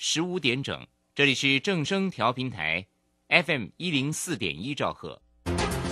[0.00, 2.86] 十五点整，这里是正声调频台
[3.30, 5.20] ，FM 一零四点一兆赫，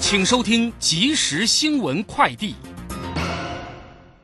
[0.01, 2.55] 请收听即时新闻快递。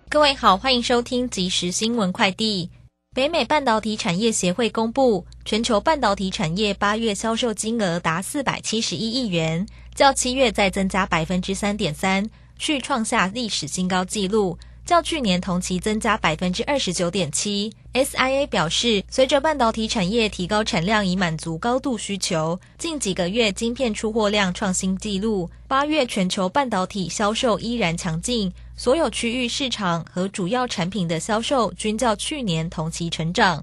[0.08, 2.71] 各位好，欢迎收听即时新闻快递。
[3.12, 14.56] 北美半导体产业协会公布，全球半导体产业八月销售金额达四百七十一亿元，较七月再增加百分之三点三，续创下历史新高纪录。
[14.85, 17.73] 较去年同期增加百分之二十九点七。
[17.95, 25.48] SIA 表示，随着半导体产业提高产量以满足高度需求，近几个月晶片出货量创新纪录。
[25.68, 33.62] 八月全球半导体销售依然强劲，所有区域市场和主要产品的销售均较去年同期成长。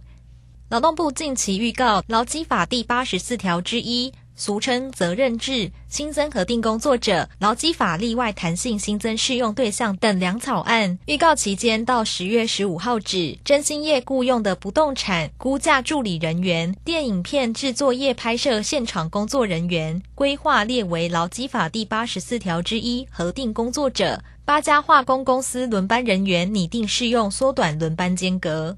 [0.70, 4.14] 劳动部近期预告，劳基法第八十四条之一。
[4.40, 13.38] 俗称责任制新增核定工作者劳基法例外弹性新增适用对象等两草案，预告期间到十月十五号止。
[13.44, 24.24] 真心业雇用的不动产估价助理人员、电影片制作业拍摄现场工作人员，规划列为劳基法第八十四条之一核定工作者。
[24.46, 28.78] 八家化工公司轮班人员拟定适用缩短轮班间隔。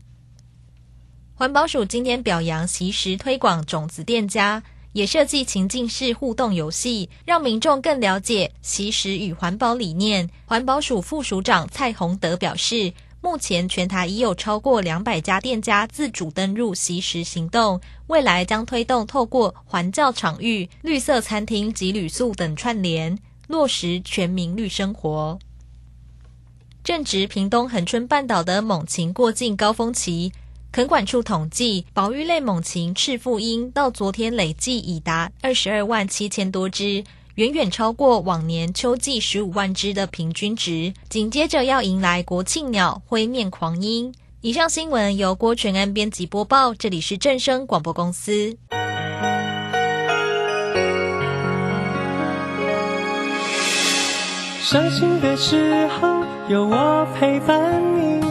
[1.35, 4.63] 环保署今天表扬及时推广种子店家。
[4.93, 10.29] 也设计情境式互动游戏，让民众更了解习食与环保理念。
[10.45, 25.39] 环保署副署长蔡宏德表示，目前全台已有超过两百家店家自主登入习食行动，未来将推动透过环教场域、绿色餐厅及旅宿等串联，落实全民绿生活。
[26.83, 30.33] 正值屏东恒春半岛的猛禽过境高峰期。
[30.71, 37.03] 垦管处统计，保育类猛禽赤腹鹰到昨天累计已达二十二万七千多只，
[37.35, 40.93] 远远超过往年秋季十五万只的平均值。
[41.09, 44.13] 紧接着要迎来国庆鸟灰面狂鹰。
[44.39, 48.57] 以上新闻由郭全安编辑播报，这里是正声广播公司。
[54.61, 58.30] 伤心的时候有我陪伴你。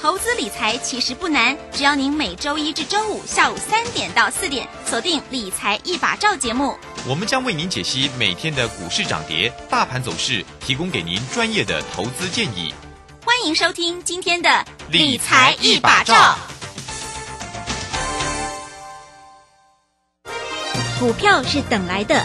[0.00, 12.72] 投资理财其实不难，只要您每周一至周五下午三点到四点锁定《理财一把照》节目，我们将为您解析每天的股市涨跌、大盘走势，提供给您专业的投资建议。
[13.24, 14.48] 欢迎收听今天的
[14.88, 16.14] 《理财一把照》。
[21.00, 22.24] 股票是等来的，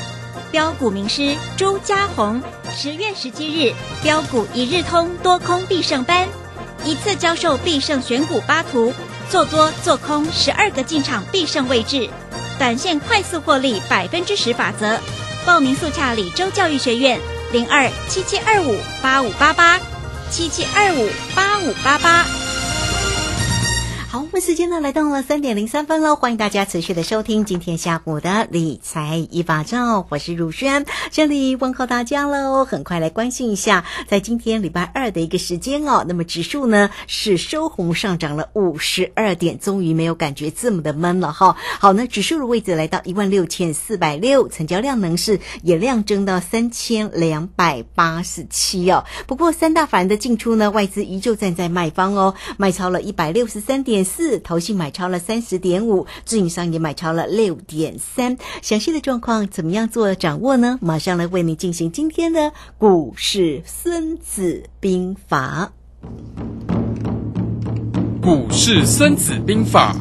[0.52, 2.40] 标股名师朱家红，
[2.72, 3.74] 十月十七日
[4.04, 6.30] 标股一日通多空必胜班。
[6.86, 8.94] 一次教授必胜选股八图，
[9.30, 12.10] 做多做空十二个进场必胜位置，
[12.60, 15.00] 短线快速获利百分之十法则。
[15.46, 17.20] 报名速洽李州教育学院
[17.52, 19.80] 零二七七二五八五八八
[20.30, 22.43] 七七二五八五八八。
[24.14, 32.64] 好，我们时间呢来到了三点零三分喽，欢迎大家持续的收听今天下午的理财一把照，我是如轩，这里问候大家喽。
[32.64, 41.58] 很快来关心一下，在今天礼拜二的一个时间哦，那么指数呢是收红上涨了五十二点，终于没有感觉这么的闷了哈。
[41.80, 49.06] 好，那指数的位置来到一万六千四百六，成交量能是也量增到三千两百八十七哦。
[49.26, 54.03] 不过三大法人的进出呢，外资依旧站在卖方哦，卖超了一百六十三点。
[54.04, 58.38] 四投信买超了三十点五，自营商也买超了六点三。
[58.62, 60.78] 详细的状况怎么样做掌握呢？
[60.82, 65.72] 马上来为你进行今天的股市孙子兵法。
[68.22, 69.96] 股市孙子兵法，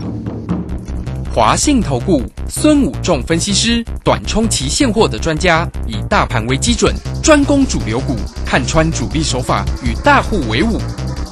[1.34, 8.15] 华信投顾孙武仲分析师，短冲期现货的专家，以大盘为基准，专攻主流股，
[8.47, 10.78] 看穿主力手法，与大户为伍。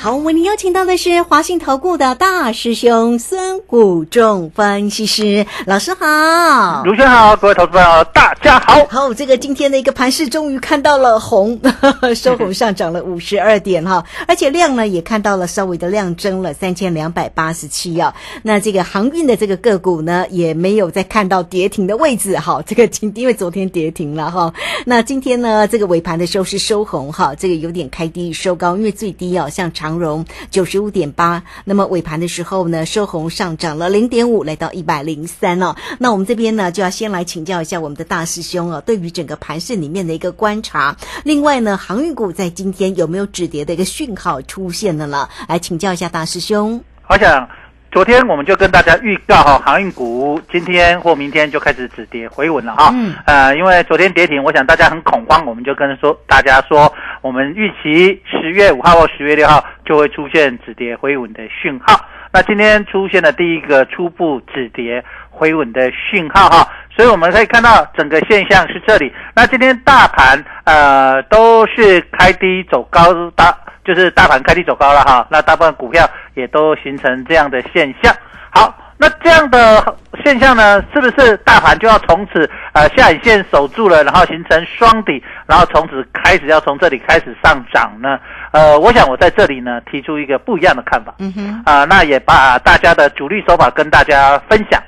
[0.00, 6.82] 好，为您邀请到的是华信投顾的大师兄孙谷仲分析师老师好。
[6.86, 8.82] 卢轩好，各位投资朋友大家好。
[8.88, 11.60] 好，这个今天的一个盘势终于看到了红，
[12.16, 18.14] 收红上涨了五十二点哈，而且量呢也看到了稍微的量增了三千两百八十七啊。
[18.42, 24.54] 那这个航运的这个个股呢也没有再看到跌停的位置哈，这个今因为昨天跌停了哈，
[24.86, 35.74] 那今天呢这个尾盘的时候是收红哈，这个有点开低收高，因为最低啊像长荣九十五点八，那么尾盘的时候呢收红上涨了零点五，来到一百零三哦。
[35.98, 40.96] 那我们这边呢就要先来请教一下我们的大师兄哦，对于整个盘市里面的一个观察。
[41.24, 45.28] 另外呢，航运股在今天有没有止跌的一个讯号出现的了？
[45.48, 46.82] 来请教一下大师兄。
[47.08, 47.48] 我想
[47.90, 52.90] 昨天我们就跟大家预告哈，航运股今天或明天就开始止跌回稳了哈。
[52.94, 62.00] 嗯呃，因为昨天跌停，我想大家很恐慌，我们就跟说大家说，我们预期十月五号或十月六号就会出现止跌回稳的讯号。
[62.32, 66.68] 那今天出现了第一个初步止跌回稳的讯号哈，
[67.00, 69.10] 所以我们可以看到整个现象是这里。
[69.34, 75.26] 那今天大盘呃都是开低走高，大就是大盘开低走高了哈。
[75.30, 78.14] 那大部分股票也都形成这样的现象。
[78.50, 88.18] 好，那这样的现象呢，是不是大盘就要从此呃下影线守住了，然后形成双底，然后从此开始要从这里开始上涨呢？
[88.52, 91.14] 呃，我想我在这里呢提出一个不一样的看法。
[91.18, 94.78] 嗯哼，啊、那也把大家的主力手法跟大家分享。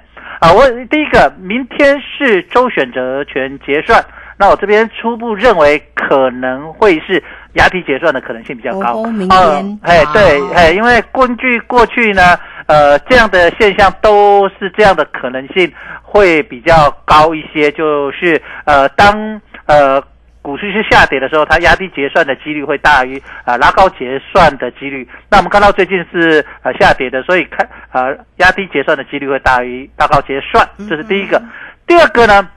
[0.42, 4.04] 啊，我第一个，明天是周选择权结算，
[4.36, 7.22] 那我这边初步认为可能会是
[7.52, 9.04] 押题结算的可能性比较高。
[9.04, 12.36] 哦明呃天哎，对好，哎，因为根据过去呢，
[12.66, 15.72] 呃，这样的现象都是这样的可能性
[16.02, 20.02] 会比较高一些，就是呃，当呃。
[20.42, 25.08] 股市是下跌的时候，它压低结算的几率会大于呃拉高结算的几率。
[25.30, 31.40] 那我们看到最近是呃下跌的，所以看呃压低结算的几率会大于拉高结算，这是第一个。
[31.86, 32.48] 第二个呢，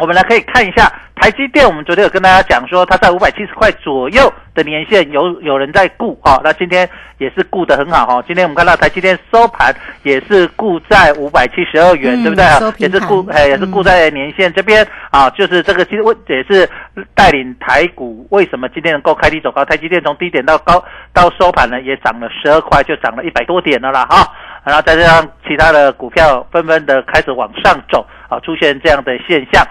[0.00, 6.88] 我们来可以看一下台积电，我们昨天有跟大家讲说，它在五百七十块左右的年限有有人在顾哈、那今天
[7.18, 12.44] 也是顾得很好哈、今天我们看到台积电收盘也是顾在五百七十二元，嗯对不对？
[12.78, 16.66] 也是顾盘哎也是顾在年线这边啊，就是这个其实我也是
[17.14, 19.62] 带领台股为什么今天能够开低走高？
[19.66, 20.82] 台积电从低点到高
[21.12, 24.26] 到收盘呢，也涨了十二块，就涨了一百多点了啦哈。
[24.64, 29.62] 然后再加上其他的股票纷纷的开始往上走啊，出现这样的现象。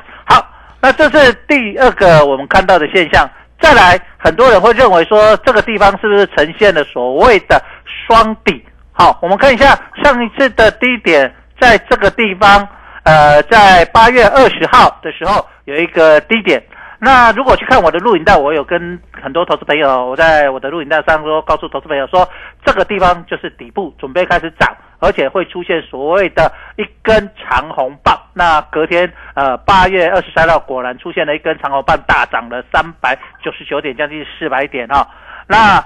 [0.82, 3.30] 那这是第二个我们看到的现象。
[3.62, 8.66] 再来，很多人会认为说这个地方是不是呈现了所谓的双底？
[8.94, 12.66] 好，我们看一下上一次的低点，在这个地方，
[13.04, 16.64] 呃，在八月二十号的时候有一个低点。
[17.02, 22.28] 那如果去看我的录影带，我有跟很多投资朋友，我在我的录影带上说，告诉投资朋友说，
[22.66, 24.70] 这个地方就是底部，准备开始涨，
[25.00, 28.20] 而且会出现所谓的一根长红棒。
[28.34, 35.08] 那隔天，呃，八月二十三号果然出现了一根长红棒，大涨了三百九十九点，将近四百点哈、
[35.48, 35.82] 那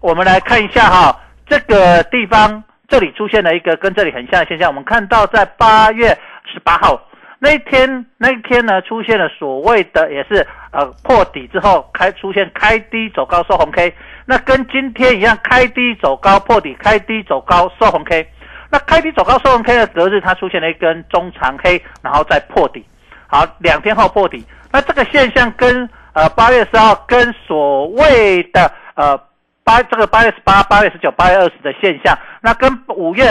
[0.00, 1.14] 我们来看一下哈、
[1.46, 6.08] 这个地方这里出现了一个跟这里很像的现象，我们看到在八月
[6.50, 6.98] 十八号。
[7.38, 13.94] 那天，那一天呢，出现了所谓的也是呃破底之后开出现开低走高收红 K，
[14.24, 18.26] 那跟今天一样，开低走高破底，开低走高收红 K。
[18.70, 22.84] 那开低走高收红 K 的隔日，它出现了一根中长黑，然后再破底。
[23.28, 24.44] 好，两天后破底。
[24.72, 29.16] 那这个现象跟呃八月十号跟所谓的呃
[29.64, 33.24] 八这个八月十八、八月十九、八月二十的现象，那跟五月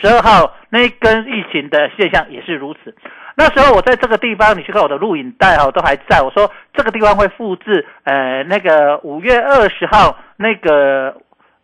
[0.00, 2.94] 十二号那一根疫情的现象也是如此。
[3.36, 6.22] 那时候我在这个地方，你去看我的录影带哈，都还在。
[6.22, 11.16] 我说这个地方会复制呃那个五月二十号那个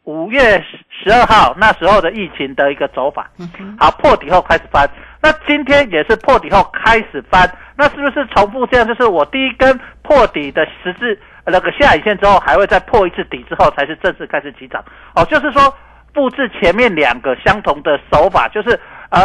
[0.05, 3.31] 五月十二号那时候的疫情的一个走法。
[3.79, 4.89] 好，破底后开始翻。
[5.23, 8.87] 那今天也是破底后开始翻，那是不是重复这样？
[8.87, 14.85] 就是我第一根破底的十字呃那个下影线之后，还会再破一次底之后，才是正式开始起涨。
[15.15, 15.75] 哦，就是说
[16.13, 18.79] 复制前面两个相同的手法，就是
[19.11, 19.21] 呃。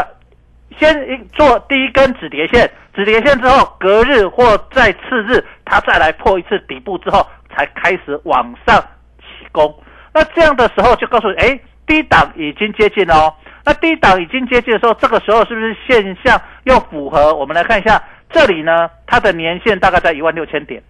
[0.79, 8.81] 先做第一根止跌线，止跌线之后，隔日或在次日，它再来破一次底部之后，才开始往上
[9.19, 9.75] 起攻。
[10.13, 13.33] 那这样的时候就告诉你，哎，低档已经接近了哦。
[13.65, 17.35] 那低档已经接近的时候，这个时候是不是现象又符合？
[17.35, 20.81] 我们来看一下，这里呢，它的年限大概在一万六千点。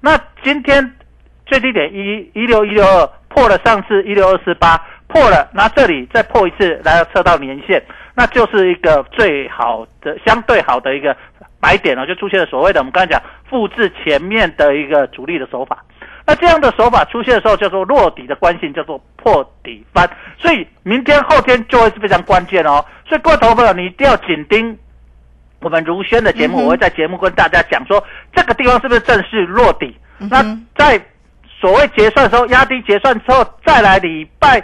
[0.00, 0.94] 那今天
[1.46, 4.76] 最低点一一六一六二破了上次一六二四八
[5.08, 7.82] 破了，那这里再破一次，来测到年线，
[8.14, 11.16] 那就是一个最好的相对好的一个
[11.60, 15.84] 买点了，就出现了所谓的我们刚才讲复制前面的一个主力的手法。
[16.26, 20.06] 那这样的手法出现的时候，叫做落底的关系，叫做破底翻。
[20.36, 22.84] 所以明天后天就会是非常关键哦。
[23.06, 24.78] 所以各位投资朋友，你一定要紧盯
[25.60, 28.02] 我们如轩的节目，我会在节目跟大家讲说，
[28.34, 29.96] 这个地方是不是正式落底？
[30.18, 30.42] 那
[30.76, 31.00] 在
[31.60, 34.62] 所谓结算的时候，压低结算之后，再来礼拜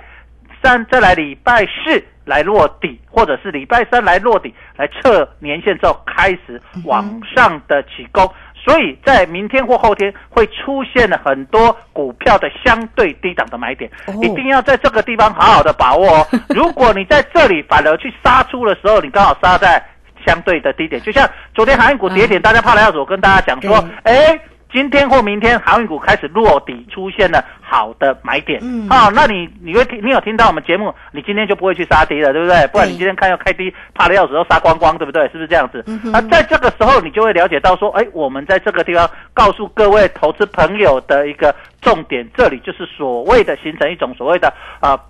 [0.63, 8.31] 三，再来礼拜四来落底，或者是礼拜三来落底，来测年线之后开始往上的起攻。
[8.65, 13.91] 所以在明天或后天会出现了很多股票的相对低档的买点，
[14.23, 16.27] 一定要在这个地方好好的把握哦。
[16.49, 19.85] 如果你在这里反而去杀出的时候，你刚好杀在
[20.25, 24.39] 相对的低点，就像昨天航运股跌点，大家怕了要走，我跟大家讲说，哎。
[24.73, 28.59] 今天或明天航运股开始落底，出现了好的买点。
[28.61, 32.67] 嗯，好，那你你会听，你有听到我们节目，你今天就不会去杀低了，对不对？
[32.73, 35.23] 不然你今天看要开低，怕的要死都杀光光，对不对？
[35.29, 35.85] 是不是这样子？
[36.11, 44.49] 那在这个时候，你就会了解到说，哎，我们在这个地方告诉各位投资朋友的一个重点，这里就是所谓的形成一种所谓的
[44.81, 44.91] 啊。
[44.91, 45.01] 呃，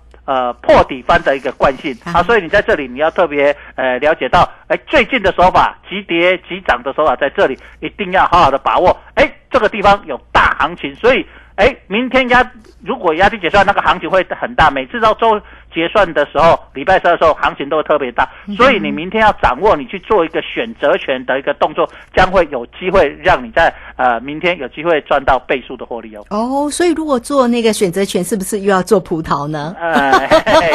[0.61, 12.51] 破底翻的一个惯性啊，所以你在这里你要特别呃了解到，哎，最近的手法急跌急涨的手法在这里一定要好好的把握，哎，这个地方有大行情，所以哎，明天压
[12.83, 15.39] 如果压低结算那个行情会很大，每次到周。
[15.75, 26.25] 结算的时候，礼拜三的时候行情都会特别大，所以你明天要掌握，你去做一个选择权的一个动作，将会有机会让你在呃明天有机会赚到倍数的获利哦。
[26.29, 29.75] 哦，所以如果做那个选择权，是不是又要做葡萄呢？
[29.77, 30.13] 呃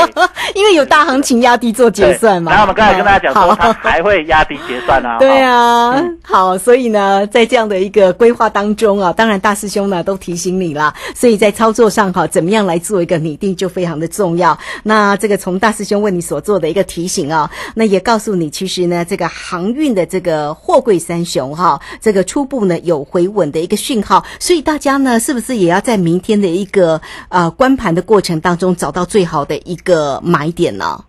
[0.54, 2.52] 因为有大行情压低做结算嘛。
[2.52, 5.16] 然后我们刚才跟大家讲说，它还会压低结算啊。
[5.18, 14.58] 对啊，好，所以呢，在这样的一个规划当中啊，当然大师兄呢都提醒你啦，所以在操作上哈，怎么样来做一个拟定就非常的重要。
[14.90, 31.04] 那这个从大师兄为你所做的一个提醒啊，那也告诉你，其实呢，这个航运的这个货柜三雄哈，这个初步呢有回稳的一个讯号，所以大家呢是不是也要在明天的一个呃关盘的过程当中找到最好的一个买点呢？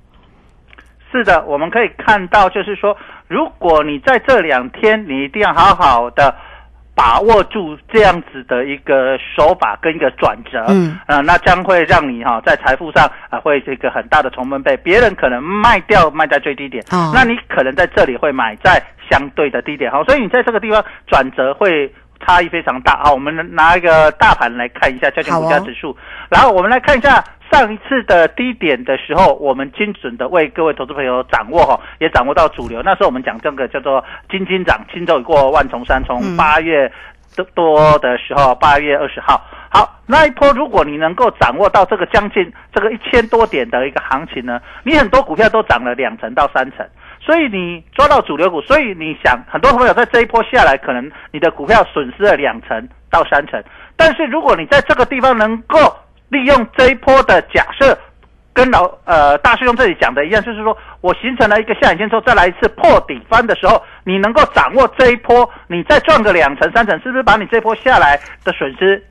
[1.12, 2.96] 是的，我们可以看到，就是说，
[3.28, 6.36] 如果你在这两天，你一定要好好的。
[7.02, 14.78] 把握住这样子的一个手法跟一个转折，嗯，啊，那将会让你哈在财富上啊会这个很大的重分倍。
[14.78, 18.80] 别人可能卖掉卖在最低点，哦，那你可能在这里会买在
[19.10, 21.92] 相对的低点，好，所以你在这个地方转折会
[22.24, 23.02] 差异非常大。
[23.04, 25.98] 好，我们拿一个大盘来看一下交权股价指数，
[26.30, 27.24] 然后我们来看一下。
[27.52, 32.82] 上一次的低点的时候，我们精准的为各位投资朋友掌握哈，也掌握到主流。
[32.82, 36.02] 那时候我们讲这个叫做“金金涨，轻舟已过万重山”。
[36.08, 36.92] 从八月
[37.36, 46.86] 多多的时候，八月二十号，好那一波，如果你能够掌握到这个将近这个一千多点的一个行情呢，你很多股票都涨了两成到三成，
[47.20, 53.62] 所以你抓到主流股，所以你想很多朋友在这一波下来，可能你的股票损失了两成到三成，
[53.98, 55.78] 但是如果你在这个地方能够
[56.32, 57.98] 利用这一波的假设，
[58.54, 69.04] 跟老呃大师兄这里讲的一样，就是说我形成了一个下影线之后，再来一次破底翻的时候，你能够掌握这一波，你再赚个两成三成，是不是把你这波下来的损失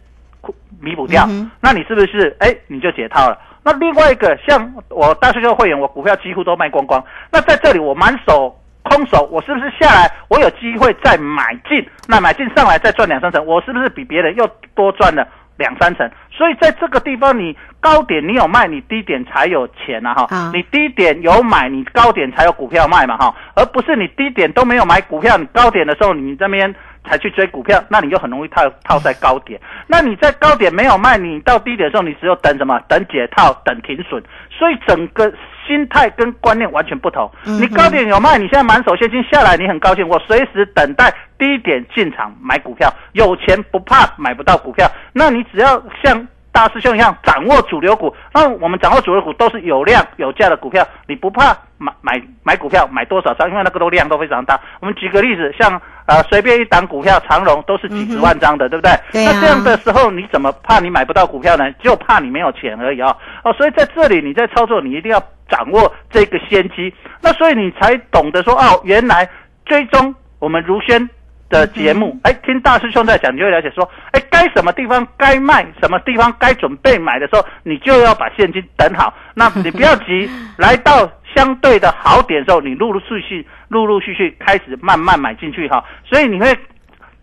[0.80, 1.26] 弥补掉？
[1.60, 3.38] 那你是不是哎你就解套了？
[3.62, 11.86] 那另外一个像我大师兄会员，我股票几乎都卖光光，那在这里我满手空手，我是不是下来我有机会再买进？
[12.08, 15.28] 那买进上来再赚两三成，我是不是比别人又多赚了？
[15.60, 20.50] 两三成，所以在这个地方，你高点你有卖，你低点才有钱呐哈。
[20.54, 29.60] 你低点有买，你高点才有股票卖嘛哈，而不是你低点都没有买股票，你高点的时候你这边才去追股票，那你就很容易套套在高点。
[29.86, 32.80] 那你在高点没有卖，你到低点的时候，你只有等什么？
[32.88, 34.22] 等解套，等停损。
[34.50, 35.32] 所以整个
[35.66, 37.30] 心态跟观念完全不同。
[37.44, 41.12] 你高点有卖，你现在满手现金下来，你很高兴，我随时等待。
[41.38, 44.86] 低点进场买股票，有钱不怕买不到股票。
[45.14, 53.48] 那你只要像大师兄一样掌握主流股，那我们掌握主流股都是有量有价的股票，你不怕买买买股票买多少张？
[53.48, 54.60] 因为那个都量都非常大。
[54.80, 58.92] 我们举个例子，像呃随便一档股票长荣都是几十万张的，对不对？
[59.24, 61.70] 那这样的时候你怎么怕你买不到股票呢？
[61.74, 63.16] 就怕你没有钱而已啊！
[63.44, 66.92] 哦，所以在这里你在操作，你一定要掌握这个先机。
[67.22, 69.28] 那所以你才懂得说哦，原来
[69.64, 71.08] 追踪我们如轩。
[71.50, 79.12] 的节目，哎，听大师兄在讲，你就会了解说，哎，该什么地方该卖，什么地方该准备买的时候，你就要把现金等好。
[79.34, 85.84] 那你不要急， 来到相对的好点的时候，你陆陆续续、陆陆续续开始慢慢买进去哈。
[86.04, 86.56] 所以你会。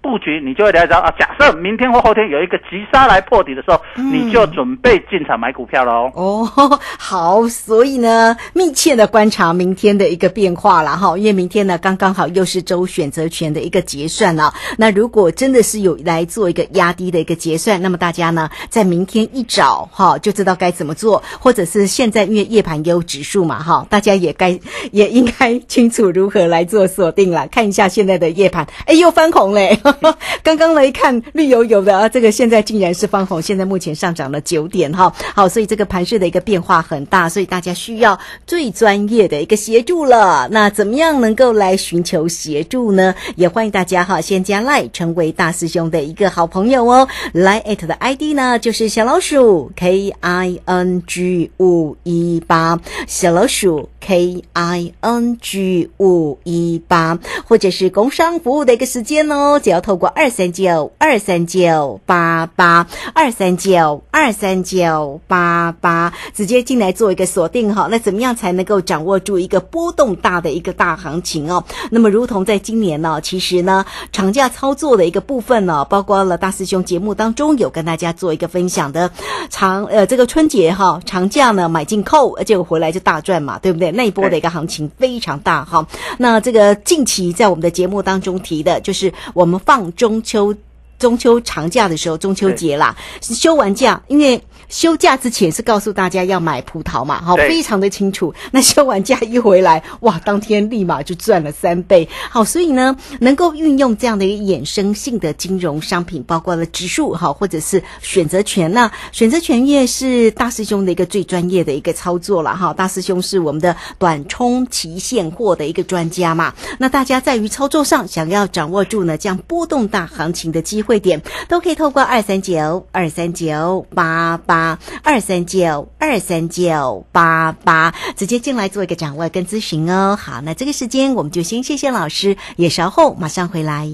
[0.07, 6.09] 布局，你就会了解到啊，假设明天或后天有一个急杀来破底的时候，你就准备进场买股票喽。
[6.15, 6.49] 哦，
[6.97, 14.53] 好，所以呢，密切的观察明天的一个变化了哈，因为明天呢刚刚好又是周选择权的一个结算了。
[14.77, 24.57] 那如果真的是有来做一个压低的一个结算，那么大家呢在明天一早哈就知道该怎么做，或者是现在因为夜盘也有指数嘛哈，大家也该
[24.93, 27.47] 也应该清楚如何来做锁定了。
[27.47, 29.77] 看一下现在的夜盘，哎，又翻红嘞！
[30.43, 35.13] 刚刚来看绿油油的啊，这个现在竟然是翻红，现在目前上涨了九点哈。
[35.35, 40.47] 好，所以这个盘势的一个变化很大，所以大家需要最专业的一个协助了。
[40.51, 43.13] 那怎么样能够来寻求协助呢？
[43.35, 47.07] 也欢迎大家哈，先加赖成为大师兄的一个好朋友哦。
[47.33, 67.87] 来艾特的 ID 呢就是小老鼠 K I N G 五一八，小老鼠 K I N G 五一八，或者是工商服务的一个时间哦，只要透过二三九二三九八八二三九二三九八八直接进来做一个锁定哈。
[67.89, 71.63] 那怎么样才能够掌握住一个波动大的一个大行情哦？
[71.91, 79.11] 那么如同在今年呢，其实呢长假操作的一个部分呢，包括了大师兄节目当中有跟大家做一个分享的
[79.49, 83.91] 长呃这个春节哈长假呢买进扣，结果回来就大赚嘛，对不对？
[83.91, 85.85] 那一波的一个行情非常大哈。
[86.17, 90.55] 那这个近期在我们的节目当中提的，就是我们放中秋
[90.99, 94.41] 中秋长假的时候，中秋节啦，休完假，因为。
[94.69, 98.33] 休假之前是告诉大家要买葡萄嘛，好，非常的清楚。
[98.51, 102.09] 那休完假一回来，哇，当天立马就赚了三倍。
[102.29, 112.73] 好，所以呢，能够运用这样的一个衍生性的金融商品，包括了指数哈，或者是选择权那选择权业是大师兄的一个最专业的一个操作了哈。
[112.73, 116.53] 大师兄是我们的短冲期现货的一个专家嘛。
[116.77, 130.17] 那大家在于操作上想要掌握住呢这样波动大行情的机会点，都可以透过二三九二三九八八二三九二三九八八直接进来做一个掌握跟咨询哦。
[130.19, 133.89] 好，那这个时间我们就先谢谢老师，也稍后马上回来。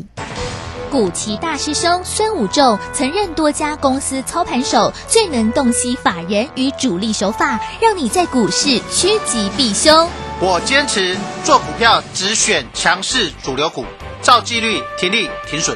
[0.91, 10.07] 古奇大师兄孙武仲曾任多家公司操盘手，最能洞悉法人与主力手法，让你在股市趋吉避凶。
[10.39, 13.85] 我坚持做股票只选强势主流股，
[14.21, 15.75] 照纪律停利停损。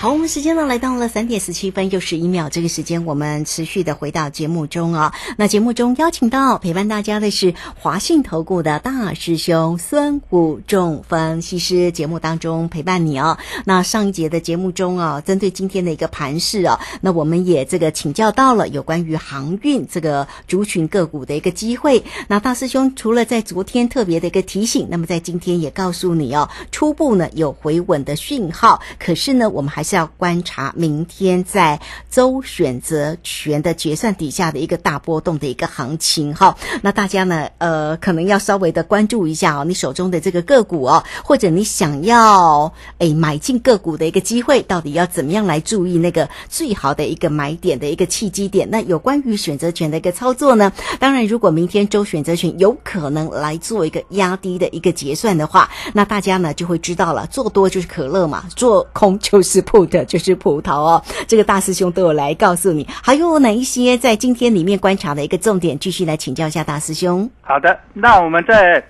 [0.00, 5.12] 好，我们时间呢来到了三点十七分又十一秒，这个时间我们持续的回到节目中啊。
[5.36, 13.36] 那节目中邀请到陪伴大家的是华信投顾的大师兄孙武仲分析师，节目当中陪伴你哦。
[13.66, 22.02] 那上一节的节目中啊，针对今天的一个盘势啊，那我们也这个请教到了有关于航运这个族群个股的一个机会。
[22.26, 36.56] 那大师兄除了在昨天特别的一个提醒，那么在今天也告诉你哦，初步呢有回稳的讯号，可是呢，我们还是是要观察明天在周选择权的决算底下的一个大波动的一个行情哈。
[36.82, 48.70] 那大家呢，呃，可能要稍微的关注一下哦，你手中的这个个股哦，或者你想要诶买进个股的一个机会，到底要怎么样来注意那个最好的一个买点的一个契机点？
[48.70, 50.72] 那有关于选择权的一个操作呢？
[51.00, 61.02] 当然，如果明天周选择权有可能来做一个压低的一个结算的话，那大家呢就会知道了，做多就是可乐嘛，做空就是破普的就是葡萄哦。
[61.26, 67.28] 这个大师兄都有来告诉你，还有哪一些在今天里面观察的一个重点，继续来请教一下大师兄。
[67.40, 68.82] 好的，那我们在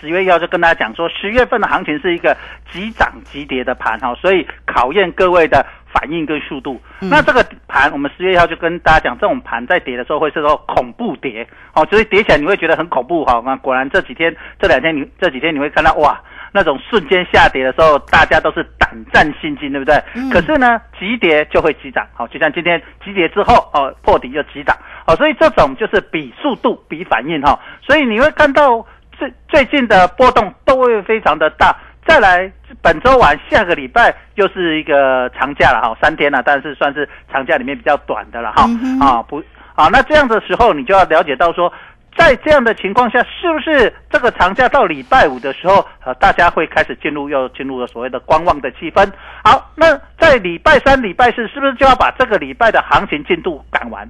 [0.00, 2.36] 十月一号就跟大家讲说，十月份的行情是一个
[2.72, 6.80] 急涨急跌的盘哈，所以考验各位的反应跟速度。
[7.00, 13.42] 那这个盘，我们十月一号就跟大家讲，这种盘在跌的时候会是说恐怖跌，哦，所以跌起来你会觉得很恐怖哈。
[13.44, 16.20] 那果然这几天这两天你这几天你会看到哇。
[16.52, 20.02] 那种瞬间下跌的时候，大家都是胆战心惊，对不对？
[20.30, 31.76] 可是呢，急跌就会急涨，好，就像今天急跌之后，哦，破底又急涨，哦，所以这种就是比速度、比反应哈，所以你会看到最最近的波动都会非常的大。
[32.06, 32.50] 再来，
[32.82, 38.68] 本周完下个礼拜又是一个长假了哈，三天了，但是算是长假里面比较短的了哈，
[39.00, 39.40] 啊不，
[39.76, 41.72] 啊那这样的时候你就要了解到说。
[42.20, 49.10] 在这样的情况下，是不是这个长假到礼拜五的时候，呃，大家会开始进入又进入了所谓的观望的气氛？
[49.42, 54.06] 好，那在礼拜三、礼拜四，是不是就要把这个礼拜的行情进度赶完？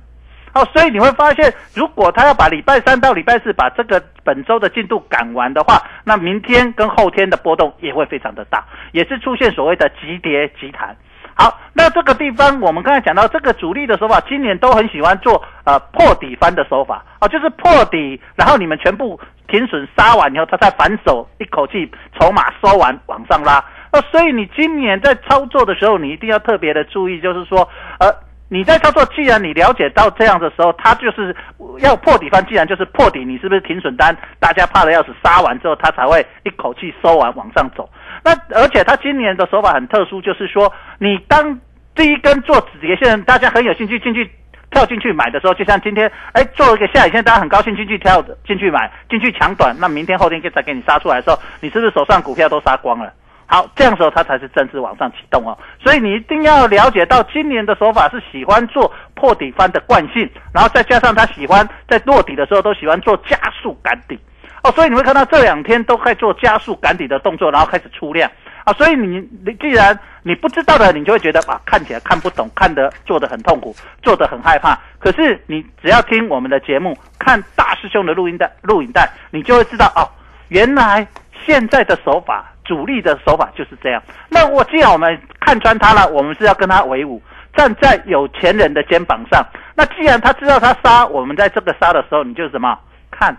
[0.52, 10.96] 好，所以你会发现，如果他要把礼拜三到礼拜四把这个本周的进度赶完的话，那明天跟后天的波动也会非常的大，也是出现所谓的急跌急弹。
[11.40, 23.64] 好，那这个地方我们刚才讲到这个主力的手法，今年都很喜欢做呃破底翻的手法哦，就是破底，然后你们全部停损杀完以后，他再反手一口气筹码收完往上拉。
[23.90, 27.66] 那所以你今年在操作的时候，你一定要特别的注意，就是说
[28.00, 28.14] 呃。
[28.52, 31.32] 你在操作，既然你了解到这样的时候，它就是
[31.78, 34.12] 要破底翻，既然就是破底，你是不是停损单？
[34.40, 37.88] 大家怕的要死，杀完之后它才会一口气收完往上走。
[38.22, 41.58] 那而且它今年的手法很特殊，就是说你当
[41.94, 44.30] 第一根做止跌线，大家很有兴趣进去
[44.70, 53.12] 跳进去买的时候，就像今天哎做一个下影线，大家很高兴进去跳进去买进去抢短，那明天后天就再给你杀出来的时候，你是不是手上股票都杀光了？
[53.46, 64.16] 好，这样时候它才是正式往上启动哦，所以你一定要了解到今年的手法是喜欢做破底翻的惯性，然后再加上他喜欢在落底的时候都喜欢做加速赶底
[64.62, 68.30] 哦，所以你会看到这两天都在做加速赶底的动作，然后开始出量
[68.64, 74.78] 啊，所以你你既然你不知道的，你就会觉得啊看起来看不懂，看得做得很痛苦，做得很害怕。
[74.98, 80.08] 可是你只要听我们的节目，看大师兄的录音带录影带，你就会知道哦，
[80.48, 81.06] 原来
[81.46, 82.46] 现在的手法。
[82.62, 84.00] 主力的手法就是这样。
[84.28, 87.20] 那我既然我们看穿他了，我们是要跟他为伍，
[87.56, 89.44] 站在有钱人的肩膀上。
[89.74, 92.78] 那既然他知道他杀，我们在这个杀的时候，你就什么
[93.10, 93.36] 看？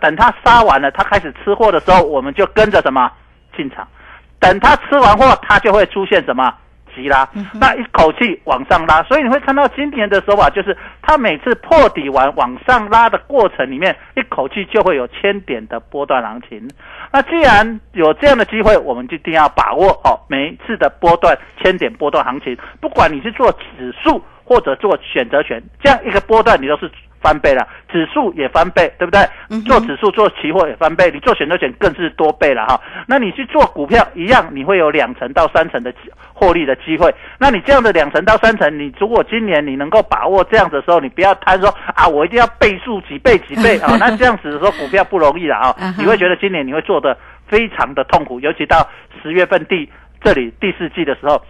[0.00, 3.10] 等他杀完了，他开始吃货的时候，我们就跟着什么
[3.56, 3.86] 进场。
[4.40, 6.52] 等他吃完货，他就会出现什么？
[6.94, 7.28] 急拉，
[7.60, 16.66] 那一口气往上拉，所以你会看到今年的手法就是，他每次破底完往上拉的过程里面，一口气就会有千点的波段行情。
[17.12, 26.90] 那既然有这样的机会，我们就一定要把握哦，每一次的波段千点波段行情，不管你是做指数或者做选择权，这样一个波段你都是。
[27.20, 29.20] 翻倍了，指数也翻倍，对不对？
[29.64, 32.80] 做指数做期货也翻倍，你做选择权更是多倍了哈。
[33.06, 35.92] 那你去做股票一样，你会有两成到三成的
[36.32, 37.14] 获利的机会。
[37.38, 43.96] 那你这样的两成到三成，你如果今年你能够把握这样的时候，你不要贪说啊，我一定要倍数几倍几倍 啊。
[43.98, 45.74] 那这样子的时候，股票不容易了啊。
[45.98, 47.16] 你会觉得今年你会做的
[47.48, 48.88] 非常的痛苦，尤其到
[49.22, 49.88] 十月份第
[50.22, 51.42] 这里第四季的时候。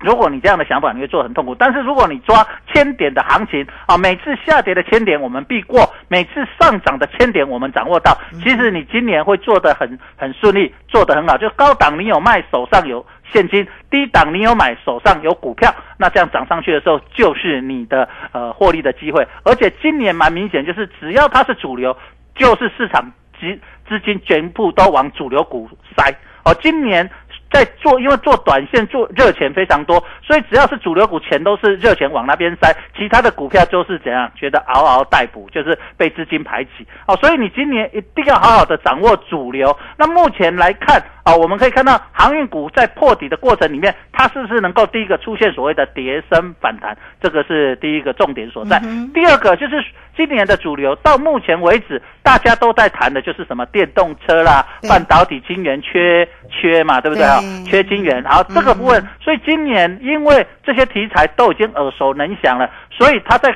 [0.00, 1.54] 如果你这样的想法，你会做很痛苦。
[1.54, 11.36] 但是如果你抓千点的行情啊，每次下跌的千点我们避过，每次上涨的千点我们掌握到，其实你今年会做得很很顺利，做得很好。
[11.36, 15.74] 就高档你有卖，手上有现金；低档你有买，手上有股票。
[15.96, 19.26] 那这样涨上去的时候，就是你的呃获利的机会。
[19.42, 21.96] 而且今年蛮明显，就是只要它是主流，
[22.36, 23.58] 就是市场资
[23.88, 26.08] 资金全部都往主流股塞。
[26.44, 27.10] 哦，今年。
[27.50, 36.86] 在做，因为做短线做热钱非常多，所以只要是主流股，钱都是热钱往那边塞，其他的股票就是怎样，觉得嗷嗷待哺，就是被资金排挤。
[37.06, 39.76] 哦，所以你今年一定要好好的掌握主流。
[39.96, 46.96] 那目前来看，啊，我们可以看到航运股在破底的过程里面，它是不是能够第一个出现所谓的跌升反弹？
[47.20, 48.80] 这个是第一个重点所在。
[49.12, 49.84] 第二个就是
[50.16, 57.40] 今年的主流，到目前为止大家都在谈的就是什么电动车啦、半导体晶圆缺缺嘛，对不对啊？
[57.66, 63.54] 缺金元，然后这个部分，所以今年因为这些题材都已经耳熟能详了，所以它在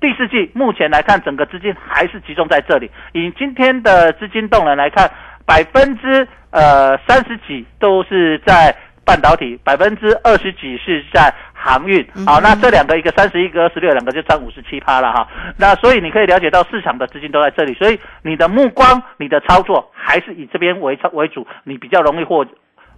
[0.00, 2.90] 第四季目前来看，整个资金还是集中在这里。
[3.12, 5.10] 以今天的资金动能来看，
[5.46, 8.72] 百分之呃三十几都是在
[9.04, 11.34] 半导体，百分之二十几是在。
[11.66, 15.26] 航运好，那这两个一个三十一个二十六，两个就占五十七趴了哈。
[15.56, 22.44] 那所以你可以了解到市场的资金都在这里，所以你的目光、你的操作还是以这边为为主，你比较容易获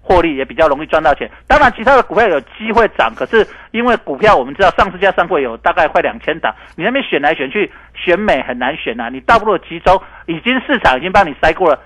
[0.00, 1.30] 获利，也比较容易赚到钱。
[1.46, 9.08] 当然，其他的股票有机会涨，可是因为股票我们知道上市加上柜有大概快两千档，你那边选来选去选美很难选啊。
[9.08, 11.78] 你大不如集中，已经市场已经帮你筛过了，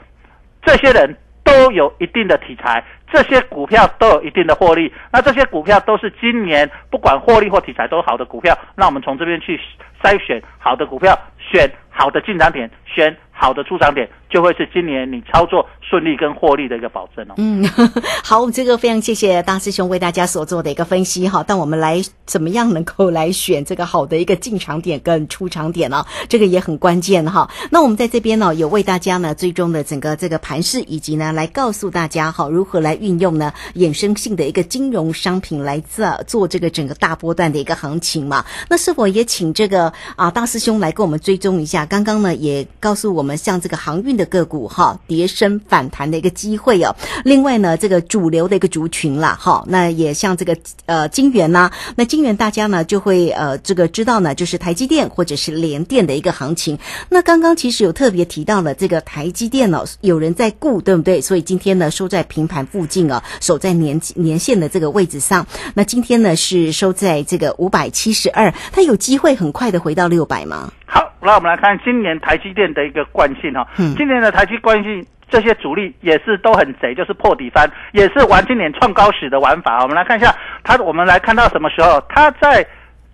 [0.62, 1.14] 这些人
[1.50, 2.84] 都有一定的题材。
[3.12, 9.60] 这些股票都有一定的获利，那这些股票都是今年不管获利或题材都好的股票，那我们从这边去
[10.00, 14.08] 筛选好的股票，选好的进场点，选好的出场点。
[14.30, 17.34] 就会是今年你操作顺利跟获利的一个保证哦。
[17.36, 17.64] 嗯，
[18.22, 21.44] 好，我们这个非常谢谢大师兄为大家所做的一个分析哈。
[21.44, 26.06] 但我们来怎么样能够来选这个好的一个进场点跟出场点呢？
[26.28, 27.50] 这个也很关键哈。
[27.72, 38.44] 那我们在这边呢，有为大家呢追踪的整个这个盘势，以及呢来告诉大家哈如何来运用呢衍生性的一个金融商品来做做这个整个大波段的一个行情嘛。
[38.68, 41.84] 那是否也请这个啊大师兄来跟我们追踪一下？
[41.84, 44.19] 刚刚呢也告诉我们，像这个航运。
[44.20, 46.94] 的个股哈，跌升反弹的一个机会哦。
[47.24, 50.54] 另外呢，这个主流的一个族群啦，哈，那也像这个
[50.85, 56.78] 呃金元呐，那金元大家呢就会呃这个知道呢，就是台积电或者是联电的一个行情。
[57.09, 61.20] 那刚刚其实有特别提到了这个台积电哦，有人在顾，对不对？
[61.22, 65.46] 所以今天呢收在平盘附近啊，守在年年线的这个位置上。
[65.74, 70.72] 那今天呢是收在这个五百七十二，它有机会很快的回到六百吗？
[70.85, 75.06] 好，那我们来看今年台积电的一个惯性哈，嗯今年的台积惯性。
[75.33, 79.80] 这些主力也是都很贼，就是破底翻，也是玩今年创高史的玩法。
[79.80, 82.02] 我们来看一下它，我们来看到什么时候？
[82.09, 82.66] 它在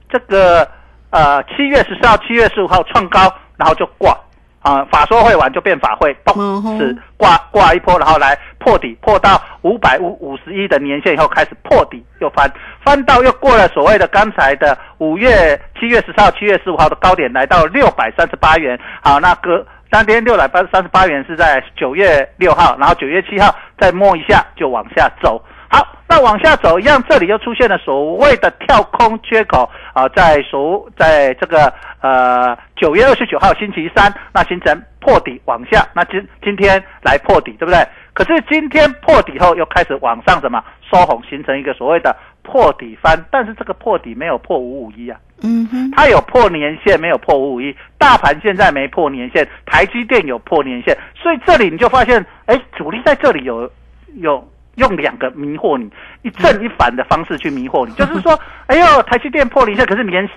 [0.08, 0.66] 这个
[1.10, 4.18] 呃七月十四号、七月十五号创高，然后就挂
[4.66, 12.50] 啊、法说会完就变法会，嗯咚是挂挂一波，然后来破底，破到五百五五十一的年限以后开始破底又翻，
[12.84, 18.76] 翻到又过了所谓的刚才的五月七月十四号、七月十五号的高点，来到六百三十八元。
[19.00, 25.40] 好，那隔当天六百三十八元是在九月六号，然后九月七号再摸一下就往下走。
[25.76, 37.86] 好，那往下走一样，这里又出现了所谓的跳空缺口啊，在所在这个呃九月二十九号星期三，那形成破底往下，那今今天来破底，对不对？
[38.14, 47.76] 可是今天破底后又开始往上什么收红，形成一个所谓的破底翻，但是这个破底没有破五五一啊，嗯哼，它有破年线，没有破五五一。
[47.98, 53.70] 大盘现在没破年线，台积电有破年线，所以这里你就发现，哎，主力在这里有
[54.14, 54.42] 有
[54.76, 55.90] 用两个迷惑你，
[56.22, 60.28] 一正一反的方式去迷惑你， 就是说，哎呦，台积电破年线，可是年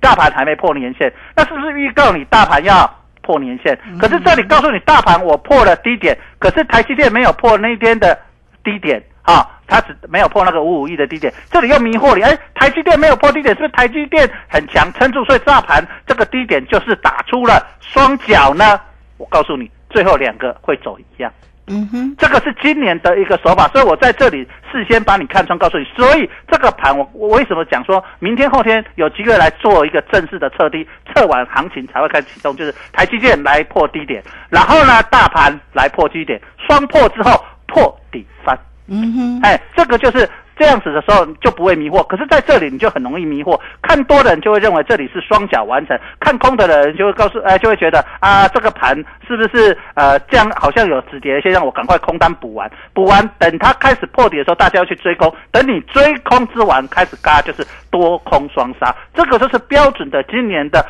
[0.00, 2.88] 大盘还没破年线，那是不是预告你大盘要
[3.22, 3.78] 破年线？
[3.98, 8.16] 可是这里告诉你，大盘我破了低点，可是台积电没有破那天的
[8.62, 18.80] 低点啊，它只没有破那个五五亿的低点，这里又迷惑你，哎，台积电没有破低点，是不是台积电很强撑住，所以大盘这个低点就是打出了双脚呢？
[19.16, 21.32] 我告诉你，最后两个会走一样。
[21.68, 25.84] 嗯哼，这个是今年的一个手法，所以我在这里事先把你看穿，告诉你。
[25.96, 38.56] 所以这个盘我我为什么讲说明天后天有机会来做一个正式的测低，测完行情才会开始启动，就是台积电来破低点，然后呢大盘来破低点，双破之后破底翻。
[38.86, 43.60] 嗯哼，哎，这个就是这样子的时候就不会迷惑，可是在这里你就很容易迷惑。
[43.82, 48.96] 看多的人就会认为这里是双脚完成，看空的人就会告诉，哎，就会觉得啊，这个盘
[49.28, 60.84] 是不是呃这样好像有止跌的现象，我赶快空单补完，补完等它开始破底的时候，大家要去追空，等你追空之完开始嘎，就是多空双杀，这个就是标准的今年的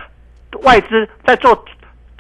[0.63, 1.55] 外资在做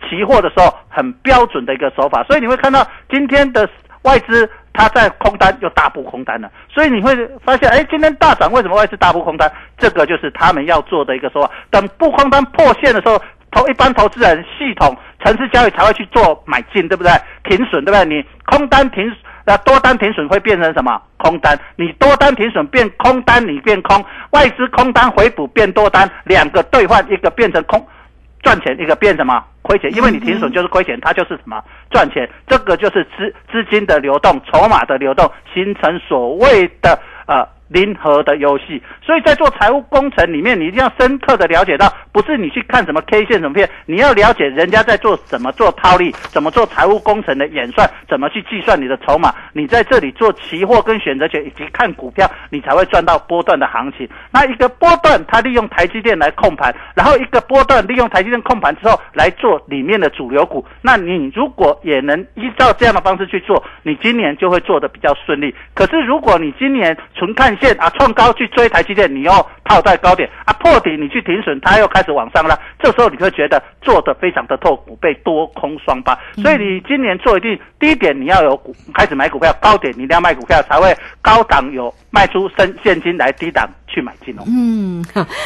[0.09, 3.69] 期货的时候很标准的一个手法，所以你会看到今天的
[4.03, 9.51] 外资它在空单又大步空单了，所以你会发现，哎，今天大涨为什么外资大步空单？
[9.79, 11.51] 这个就是他们要做的一个手法。
[11.71, 17.11] 等不空单破线的时候，投一般投资人系统城市交易才会去做买进，对不对？
[17.45, 18.05] 停损，对不对？
[18.05, 19.11] 你空单停。
[19.49, 21.01] 那多单停损会变成什么？
[21.19, 27.87] 空单，你多单停损变空单，你变空，外资空单回补变多单，两个兑换，一个变成空
[28.47, 29.93] 赚钱，一个变什么亏钱？
[29.93, 32.31] 因为你停损就是亏钱，它就是什么赚钱？
[32.47, 38.83] 这个就是资资金的流动、筹码的流动，形成所谓的呃零和的游戏。
[39.05, 49.33] 所以在做财务工程里面，你一定要深刻的了解到，不是你去看什么 K 线什么片，你要了解人家在做怎么做套利，怎么做财务工程的演算，怎么去计算你的筹码。
[49.53, 54.09] 你在这里做期货跟选择权以及看股票，你才会赚到波段的行情。
[54.31, 60.65] 那一个波段，它利用台积电来控盘，然后一个波段利用台积电控盘之后来做里面的主流股。
[60.83, 65.55] 那你如果也能依照这样的方式去做，你今年就会做的比较顺利。
[65.75, 69.33] 可是如果你今年纯看线啊，创高去追台积电，你又
[69.65, 76.19] 套在高点啊，破底你去停损，它又开始往上了，这时候你会觉得做的非常的痛苦，被多空双八。
[76.43, 84.45] 所以你今年做一定低点你要有股开始买股票，高点你一定要卖股票，才会高档有卖出生现金来低档去买金融。
[84.49, 85.05] 嗯，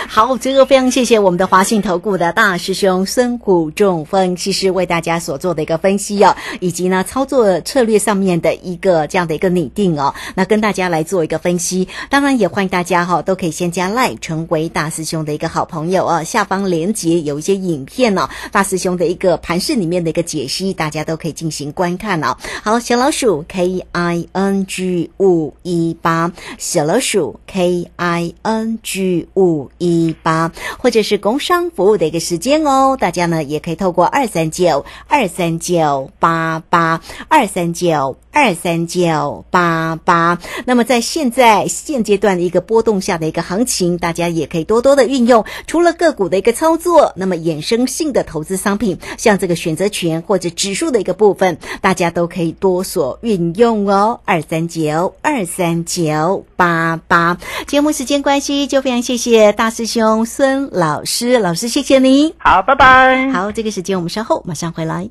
[0.09, 11.89] 好，这个非常谢谢我们的华信投顾的大师兄孙谷仲分析师为大家所做的一个分析哦，以及呢操作策略上面的一个这样的一个拟定哦，那跟大家来做一个分析。
[12.09, 22.37] 当然也欢迎大家哈、都可以先加 Like 成为大师兄的一个好朋友啊，下方连接有一些影片哦，大师兄的一个盘势里面的一个解析，大家都可以进行观看哦。
[22.63, 32.97] 好，小老鼠 K I N G 五一八，小老鼠 K I N G 五一八，或者是工商服务的一个时间哦。
[32.99, 40.39] 大家呢也可以透过二三九二三九八八二三九二三九八八。
[40.65, 45.45] 那么在现在现阶段的一个波动下的一个行情，大家也可以多多的运用。
[45.67, 54.21] 除了个股的一个操作，那么衍生性的投资商品，像这个选择权或者指数的一个部分，大家都可以多所运用哦。
[54.25, 57.39] 二三九二三九八八。
[57.67, 62.35] 节目时间关系，就非常谢谢大师兄孙老师，老师谢谢你。
[62.39, 63.31] 好，拜拜。
[63.31, 65.11] 好，这个时间我们稍后马上回来。